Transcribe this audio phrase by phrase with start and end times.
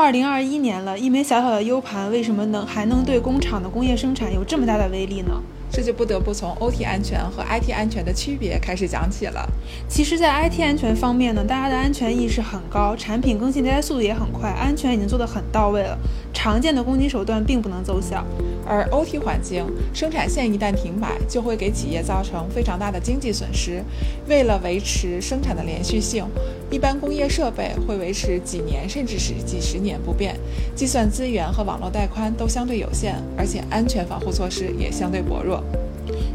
[0.00, 5.42] 二零二一年了，一枚小小的 U 盘为什么能还能对工厂的工业生产有这么大的威力呢？
[5.70, 9.46] 这就不得不从 OT 安全和 IT 安全的区别开始讲起了。
[9.88, 15.96] 其实，在 IT 安全方面呢，大家的安全意识很高，产品更新迭代速度也很快，安全已经做得很到位了。
[16.32, 18.24] 常见的攻击手段并不能奏效。
[18.66, 23.84] 而 OT 环境生产线一旦停摆，就会给企业造成非常大的经济损失。
[24.28, 26.24] 为了维持生产的连续性，
[26.70, 30.36] 一般工业设备会维持几年甚至是几十年不变，
[30.74, 35.62] 计算资源和网络带宽都相对有限，而且安全防护措施也相对薄弱。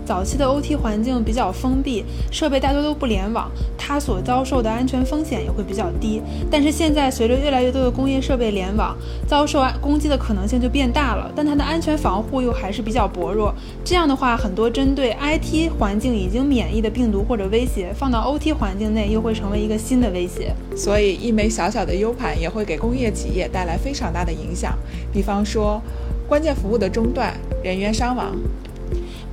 [0.05, 6.21] 早期的 OT 环境比较封闭，设备大多都不联网，它所遭受的安全风险也会比较低。
[6.51, 8.95] 但是现在随着越来越多的工业设备联网，
[9.27, 13.53] 遭受攻击的可能性就变大了，但它的安全防护又还是比较薄弱。
[13.83, 20.53] 这样的话，很多针对 IT 环境已经免疫的病毒或者威胁，放到 OT 环境内又会成为一个新的威胁。
[20.75, 24.77] 所以，一枚小小的 U 盘也会给工业企业带来非常大的影响，
[25.11, 25.81] 比方说
[26.27, 28.35] 关键服务的中断、人员伤亡。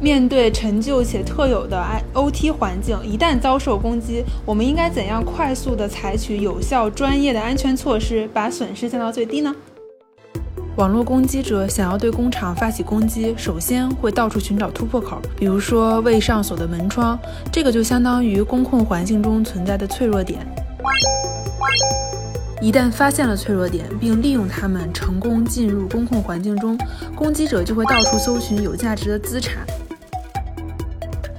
[0.03, 9.55] 面对陈旧且特有的 I O T 环境，一旦遭受攻击，我们应该怎样快速地采取有效、专业的安全措施，把损失降到最低呢？
[10.75, 17.17] 网络攻击者想要对工厂发起攻击，首先会到处寻找突破口，比如说未上锁的门窗，
[17.53, 20.45] 这个就相当于工控环境中存在的脆弱点。
[22.61, 26.77] 一旦发现了脆弱点，并利用它们成功进入工控环境中，
[27.15, 29.65] 攻击者就会到处搜寻有价值的资产。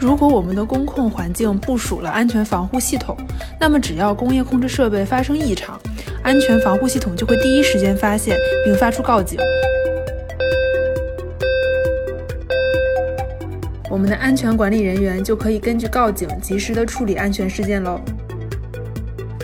[0.03, 3.15] 如果我们的工控环境部署了安全防护系统，
[3.57, 5.79] 那么只要工业控制设备发生异常，
[6.21, 9.39] 安全防护系统就会第一时间发现并发出告警。
[13.89, 18.01] 我们的安全管理人员就可以根据告警及时的处理安全事件喽。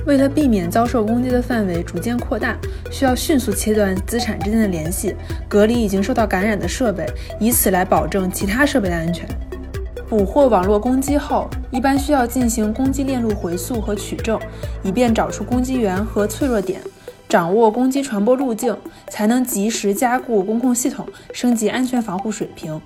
[0.06, 2.58] 为了避免遭受攻击的范围逐渐扩大，
[2.92, 5.16] 需要迅速切断资产之间的联系，
[5.48, 7.06] 隔离已经受到感染的设备，
[7.40, 9.26] 以此来保证其他设备的安全。
[10.10, 14.40] 捕获网络攻击后，一般需要进行攻击链路回溯和取证，
[14.82, 16.82] 以便找出攻击源和脆弱点，
[17.28, 18.76] 掌握攻击传播路径，
[19.08, 22.82] 才能及时加固公控系统，升级安全防护水平。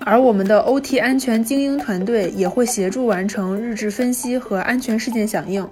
[0.00, 5.64] 而我们的 OT 安全精英团队也会协助完成日志分析和安全事件响应。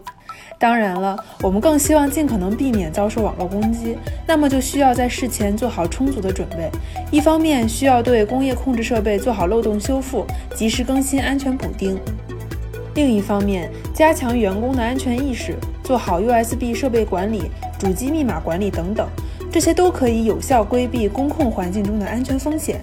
[0.59, 3.97] 当然了，我们更希望尽可能避免遭受网络攻击，
[4.27, 6.71] 那么就需要在事前做好充足的准备。
[7.11, 10.25] 一方面需要对工业控制设备做好漏洞修复，
[10.55, 11.97] 及时更新安全补丁；
[12.95, 19.07] 另一方面，加强员工的安全意识，做好 USB 设备管理、主机密码管理等等，
[19.53, 22.81] 这些都可以有效规避工控环境中的安全风险。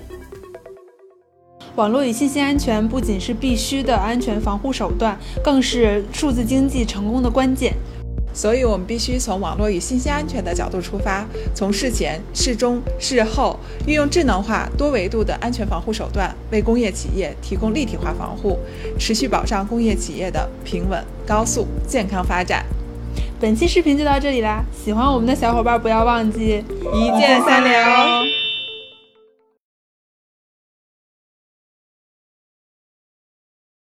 [1.75, 7.73] 网络与信息安全不仅是必须的安全防护手段，更是数字经济成功的关键。
[8.31, 11.25] 所以，我们必须从网络与信息安全的角度出发，
[11.55, 18.59] 从事前、事中、事后，运用智能化、多维度的安全防护手段，为工业企业提供立体化防护，
[18.99, 22.63] 持续保障工业企业的平稳、高速、健康发展。
[23.39, 24.63] 本期视频就到这里啦！
[24.83, 26.63] 喜欢我们的小伙伴不要忘记
[26.93, 28.42] 一键三连哦。